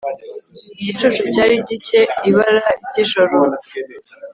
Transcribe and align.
Igicucu 0.81 1.21
cyari 1.33 1.55
gike 1.67 2.01
ibara 2.29 2.69
ryijoro 2.87 3.35